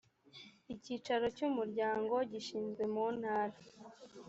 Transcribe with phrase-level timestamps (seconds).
[0.73, 3.57] icyicaro cy umuryango gishyizwe mu ntara